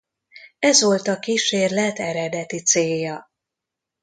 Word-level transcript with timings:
Ez 0.59 0.81
volt 0.81 1.07
a 1.07 1.19
kísérlet 1.19 1.99
eredeti 1.99 2.59
célja. 2.63 3.29